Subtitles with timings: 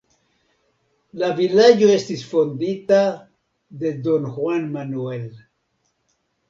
[1.23, 3.05] La vilaĝo estis fondita
[3.83, 5.31] de Don Juan Manuel.